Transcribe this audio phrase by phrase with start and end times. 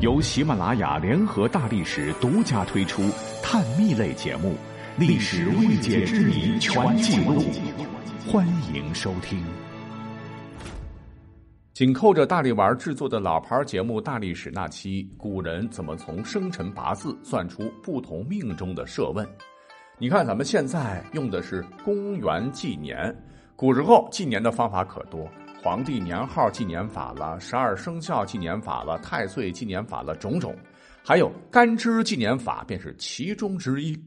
[0.00, 3.00] 由喜马拉雅联合大历史独家推出
[3.42, 4.50] 探秘类节目
[4.98, 7.40] 《历史未解之谜全记录》，
[8.30, 9.42] 欢迎收听。
[11.72, 19.26] 紧扣着大力丸制作的老牌节目《大历史》那期，古人怎么从生辰八字算出不同命中的设问？
[19.96, 23.16] 你看，咱们现在用的是公元纪年，
[23.56, 25.26] 古时候纪年的方法可多。
[25.66, 30.56] 皇帝年号纪年法了，十二生肖纪年法了，太岁纪年法了，种种，
[31.02, 34.00] 还有干支纪年法便是其中之一。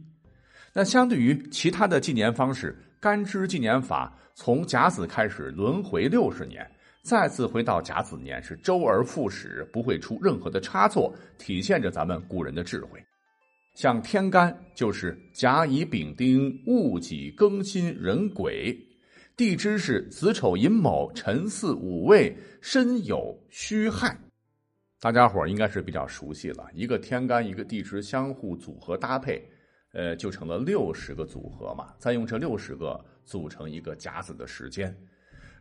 [0.71, 6.65] 那相对于其他的纪年方式，干支纪年法从甲子开始轮回六十年，
[7.03, 13.03] 再次回到甲子年是周而复始，不会出任何的差错，体现着咱们古人的智慧。
[13.75, 18.73] 像天干就是甲乙丙丁戊己庚辛壬癸。
[19.39, 24.13] 地支是子丑寅卯辰巳午未申酉戌亥，
[24.99, 26.67] 大家伙应该是比较熟悉了。
[26.73, 29.41] 一个天干，一个地支相互组合搭配，
[29.93, 31.93] 呃，就成了六十个组合嘛。
[31.97, 34.93] 再用这六十个组成一个甲子的时间，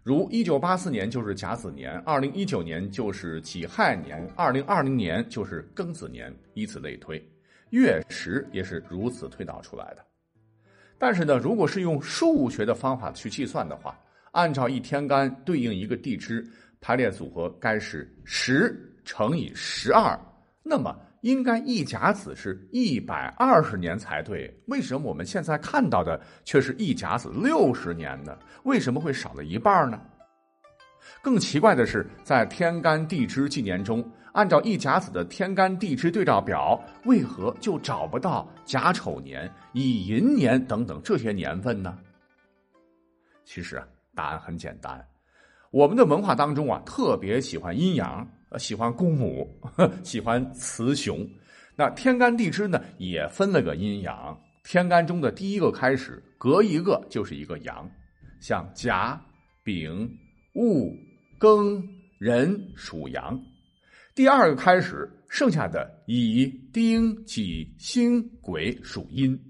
[0.03, 7.25] 如一九八四年就是甲子年，二零一九年就是己亥年，二零二零年就是庚子年，以此类推，
[7.71, 10.05] 月食也是如此推导出来的。
[10.99, 13.99] 但是呢，如果是用数学的方法去计算的话，
[14.33, 16.45] 按照一天干对应一个地支
[16.81, 20.19] 排列组合，该是十乘以十二，
[20.63, 24.53] 那么应该一甲子是一百二十年才对。
[24.67, 28.37] 为什么我们现在看到的却是一甲子六十年呢？
[28.65, 30.01] 为什么会少了一半呢？
[31.23, 41.99] 更奇怪的是，在天干地支纪年中，按照一甲子的天干地支对照表，为何就找不到甲丑年、乙寅年等等这些年份呢？
[43.45, 45.05] 其实啊，答案很简单，
[45.71, 49.49] 我们的文化当中啊，特别喜欢阴阳，喜欢公母，
[50.05, 51.27] 喜欢雌雄。
[51.75, 54.39] 那天干地支呢，也分了个阴阳。
[54.65, 57.91] 天干中的第一个开始，隔一个就是一个阳，
[58.41, 59.21] 像甲、
[59.63, 60.09] 丙。
[60.55, 60.93] 戊、
[61.39, 61.81] 庚、
[62.19, 63.41] 壬属阳，
[64.19, 69.41] 第二个开始，剩下的乙、丁、己、辛、癸属阴。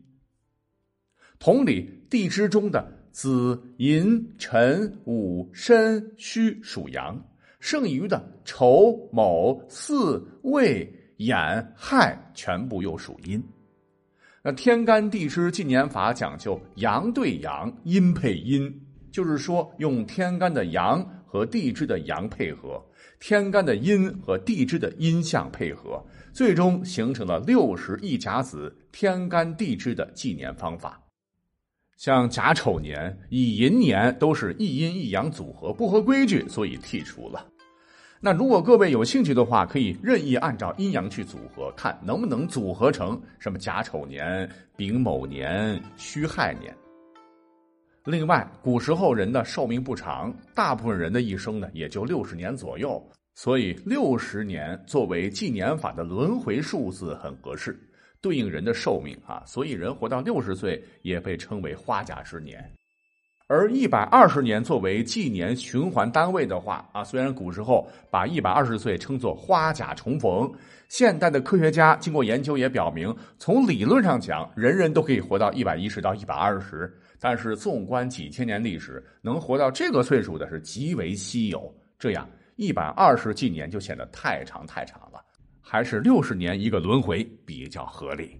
[1.38, 7.18] 同理，地支中的子、寅、辰、午、申、戌属阳，
[7.60, 10.86] 剩余的丑、卯、巳、未、
[11.16, 11.34] 寅、
[11.74, 13.42] 亥全部又属阴。
[14.42, 18.70] 那天干地支纪年法讲究阳对阳，阴配阴。
[19.10, 22.82] 就是说，用天干的阳和地支的阳配合，
[23.20, 26.02] 天干的阴和地支的阴相配合，
[26.32, 30.98] 最终形成了六十一甲子天干地支的纪年方法。
[31.98, 37.46] 像甲丑年、乙寅年都是一阴一阳组合，不合规矩，所以剔除了。
[38.20, 46.74] 那如果各位有兴趣的话，可以任意按照阴阳去组合，看能不能组合成什么甲丑年、丙卯年、戌亥年。
[48.04, 53.02] 另外，古时候人的寿命不长，大部分人的一生呢也就六十年左右，
[53.34, 57.78] 所以六十年作为纪年法的轮回数字很合适，
[58.22, 62.64] 对应人的寿命啊，所以人活到六十岁也被称为花甲之年。
[63.50, 70.52] 而一百二十年作为纪年循环单位的话啊，虽然古时候把一百二十岁称作花甲重逢，
[70.88, 76.94] 现代的科学家经过研究也表明，从理论上讲，人人都可以活到一百一十到一百二十。
[77.18, 81.74] 但是，纵观几千年历史，能活到这个岁数的是极为稀有。
[81.98, 85.24] 这样一百二十纪年就显得太长太长了，
[85.62, 88.38] 还是六十年一个轮回比较合理。